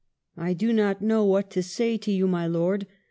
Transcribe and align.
I 0.35 0.53
do 0.53 0.73
not 0.73 1.03
know 1.03 1.25
what 1.25 1.51
to 1.51 1.61
say 1.61 1.95
to 1.95 2.11
you, 2.11 2.25
my 2.27 2.47
lord. 2.47 2.87